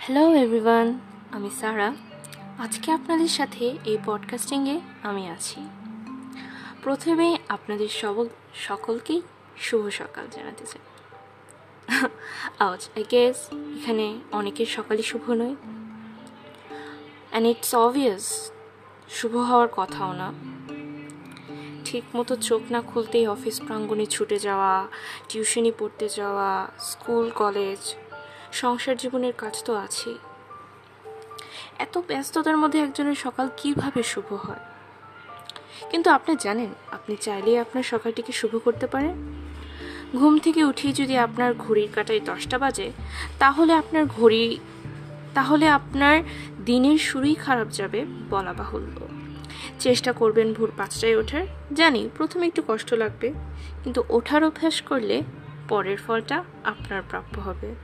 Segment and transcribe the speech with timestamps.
[0.00, 0.98] Hello everyone
[1.32, 1.94] আমি সারা।
[2.58, 5.68] আজকে আপনাদের সাথে এই পডকাস্টিংয়ে আমি আছি।
[6.82, 9.22] প্রথমে আপনাদের সব সকলকেই
[9.56, 10.80] শুভ সকাল জানাতে চাই।
[12.58, 15.56] আওয়াজ আই গেস এখানে অনেকের সকালই শুভ নয়।
[17.30, 18.50] অ্যান্ড ইটস অবভিয়াস
[19.10, 20.32] শুভ হওয়ার কথাও না।
[21.84, 24.86] ঠিক মতো চোখ না খুলতেই অফিস প্রাঙ্গণে ছুটে যাওয়া
[25.28, 27.94] টিউশনি পড়তে যাওয়া স্কুল কলেজ
[28.52, 30.18] সংসার জীবনের কাজ তো আছেই।
[31.78, 34.58] এত ব্যস্ততার মধ্যে একজনের সকাল কীভাবে শুভ হয়?
[35.90, 39.38] কিন্তু আপনি জানেন, আপনি চাইলেই আপনার সকালটিকে শুভ করতে পারেন।
[40.16, 42.92] ঘুম থেকে উঠেই যদি আপনার ঘড়ির কাটায় দশটা বাজে,
[43.38, 44.58] তাহলে আপনার ঘড়ি,
[45.34, 46.22] তাহলে আপনার
[46.64, 49.08] দিনের শুরুই খারাপ যাবে বলা বাহুল্য।
[49.80, 53.32] চেষ্টা করবেন ভোর পাঁচটায় ওঠার। জানি, প্রথমে একটু কষ্ট লাগবে,
[53.84, 55.22] কিন্তু ওঠার অভ্যাস করলে
[55.68, 57.74] পরের ফলটা আপনার প্রাপ্য হবে।